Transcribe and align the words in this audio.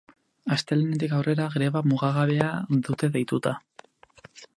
Astelehenetik 0.53 1.11
aurrera 1.17 1.45
greba 1.55 1.83
mugagabea 1.91 2.49
dute 2.87 3.11
deituta. 3.19 3.55